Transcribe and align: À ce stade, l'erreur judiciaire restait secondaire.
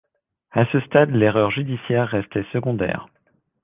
À 0.49 0.65
ce 0.71 0.79
stade, 0.79 1.11
l'erreur 1.11 1.51
judiciaire 1.51 2.07
restait 2.09 2.47
secondaire. 2.51 3.07